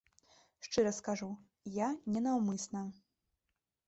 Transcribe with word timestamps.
Шчыра 0.67 0.93
скажу, 0.99 1.27
я 1.75 1.89
ненаўмысна. 2.15 2.81